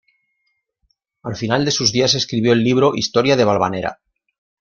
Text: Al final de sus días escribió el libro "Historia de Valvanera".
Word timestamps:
Al 1.21 1.35
final 1.35 1.63
de 1.63 1.69
sus 1.69 1.91
días 1.91 2.15
escribió 2.15 2.53
el 2.53 2.63
libro 2.63 2.93
"Historia 2.95 3.35
de 3.37 3.43
Valvanera". 3.45 3.99